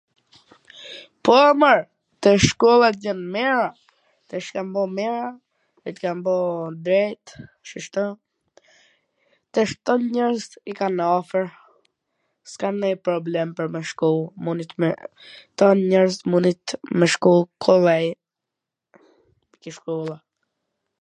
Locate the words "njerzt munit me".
15.93-17.05